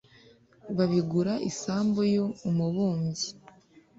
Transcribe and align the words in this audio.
babigura 0.77 1.33
isambu 1.49 1.99
y 2.13 2.15
umubumbyi 2.49 3.27